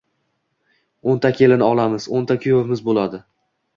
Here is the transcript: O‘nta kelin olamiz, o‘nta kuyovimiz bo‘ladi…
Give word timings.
O‘nta 1.13 1.31
kelin 1.41 1.65
olamiz, 1.67 2.07
o‘nta 2.21 2.39
kuyovimiz 2.47 2.83
bo‘ladi… 2.89 3.21